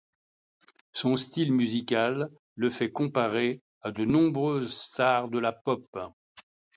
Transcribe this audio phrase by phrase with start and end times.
[0.93, 5.85] Son style musical le fait comparer à de nombreuses stars de la pop.